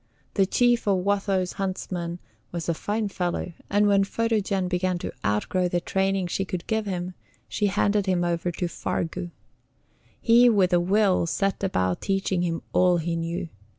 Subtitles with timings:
[0.33, 2.17] The chief of Watho's huntsmen
[2.51, 6.87] was a fine fellow, and when Photogen began to outgrow the training she could give
[6.87, 7.13] him,
[7.47, 9.29] she handed him over to Fargu.
[10.19, 13.49] He with a will set about teaching him all he knew.